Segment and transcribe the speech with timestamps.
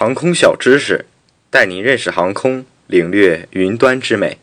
[0.00, 1.04] 航空小知识，
[1.50, 4.38] 带您认识航空，领略云端之美。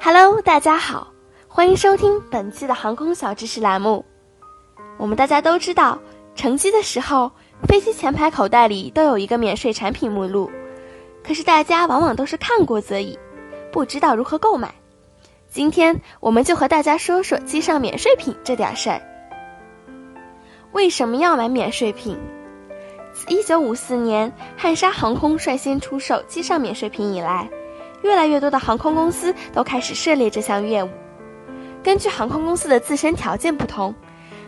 [0.00, 1.12] Hello，大家好，
[1.48, 4.04] 欢迎收听本期的航空小知识栏目。
[4.96, 6.00] 我们大家都知道，
[6.36, 7.32] 乘机的时候，
[7.66, 10.48] 飞机前排口袋里都有一个免税产品目录。
[11.24, 13.18] 可是大家往往都是看过则已，
[13.70, 14.74] 不知道如何购买。
[15.48, 19.00] 今天我们就和大家说说机上免税品这点事儿。
[20.72, 22.18] 为什么要买免税品？
[23.12, 27.46] 自1954年汉莎航空率先出售机上免税品以来，
[28.02, 30.88] 越来越多的航空公司都开始涉猎这项业务。
[31.82, 33.94] 根据航空公司的自身条件不同，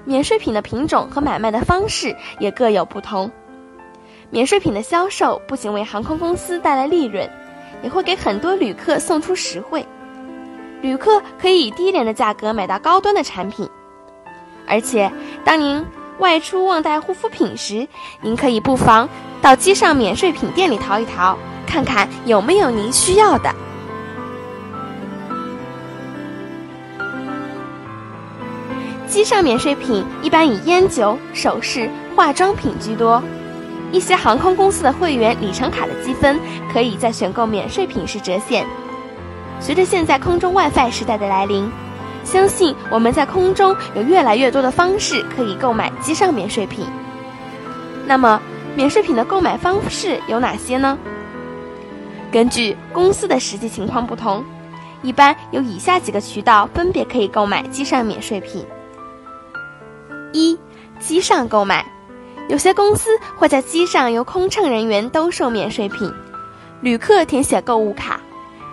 [0.04, 3.30] 免税品的品种和买卖的方式也各有不同。
[4.30, 7.28] 免税品的销售不仅为航空公司带来利润，
[7.82, 9.86] 也会给很多旅客送出实惠。
[10.80, 13.68] 旅客可以以低廉的价格买到高端的产品，
[14.66, 15.10] 而且
[15.44, 15.84] 当您
[16.18, 17.86] 外出忘带护肤品时，
[18.20, 19.08] 您可以不妨
[19.40, 23.54] 到机上免税品店里淘一淘，看看有没有您需要的。
[29.06, 33.22] 机上免税品一般以烟酒、首饰、化妆品居多。
[33.92, 36.38] 一些航空公司的会员里程卡的积分
[36.72, 38.66] 可以在选购免税品时折现。
[39.60, 41.70] 随着现在空中 WiFi 时代的来临，
[42.24, 46.84] 相信我们在空中有越来越多的方式可以购买机上免税品。
[48.06, 48.40] 那么，
[48.74, 50.98] 免税品的购买方式有哪些呢？
[52.32, 54.44] 根据公司的实际情况不同，
[55.02, 58.66] 一般有以下几个渠道分别可以购买机上免税品：
[60.32, 60.58] 一、
[60.98, 61.86] 机上购买。
[62.48, 66.12] 有些公司会在机上由空乘人员兜售免税品，
[66.82, 68.20] 旅客填写购物卡，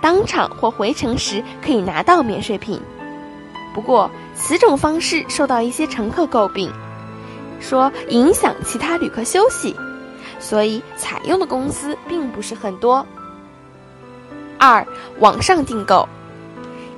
[0.02, 2.82] 当场或回程时可以拿到免税品。
[3.74, 6.70] 不过，此种方式受到一些乘客诟病，
[7.62, 9.74] 说影响其他旅客休息，
[10.38, 13.06] 所以采用的公司并不是很多。
[14.58, 14.86] 二、
[15.20, 16.08] 网上订购，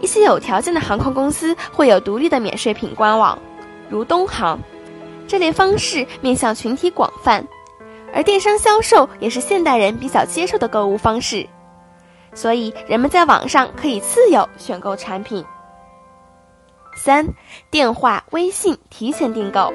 [0.02, 3.38] 一些有条件的航空公司会有独立的免税品官网，
[3.92, 4.60] 如东航。
[5.28, 7.48] 这类方式面向群体广泛，
[8.14, 11.48] 而电商销售也是现代人比较接受的购物方式，
[12.34, 15.44] 所以人们在网上可以自由选购产品。
[16.96, 17.28] 三、
[17.72, 19.74] 电话、微信提前订购，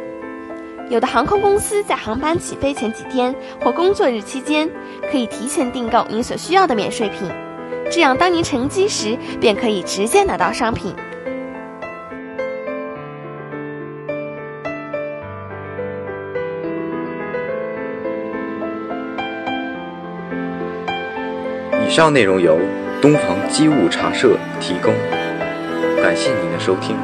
[0.89, 4.71] 有的航空公司在航班起飞前几天或工作日期间，
[5.11, 7.29] 可以提前订购您所需要的免税品，
[7.91, 10.95] 这样当您乘机时便可以直接拿到商品。
[21.89, 22.61] 以上内容由
[23.01, 24.93] 东房机务茶社提供，
[26.03, 26.95] 感谢您的收听。